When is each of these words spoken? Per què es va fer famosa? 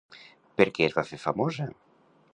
Per 0.61 0.67
què 0.77 0.87
es 0.87 0.95
va 1.01 1.05
fer 1.11 1.21
famosa? 1.27 1.71